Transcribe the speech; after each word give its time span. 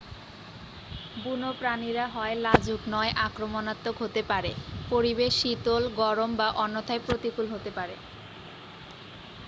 বুনো 1.15 1.49
প্রাণীরা 1.59 2.05
হয় 2.15 2.35
লাজুক 2.39 2.81
নয় 2.93 3.11
আক্রমণাত্মক 3.27 3.95
হতে 4.03 4.21
পারে 4.31 4.51
পরিবেশ 4.91 5.31
শীতল 5.41 5.83
গরম 5.99 6.29
বা 6.39 6.47
অন্যথায় 6.63 7.01
প্রতিকূল 7.07 7.45
হতে 7.53 7.71
পারে 7.77 7.95